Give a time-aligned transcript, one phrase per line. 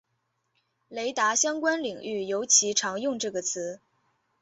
[0.89, 3.79] 雷达相关领域尤其常用这个词。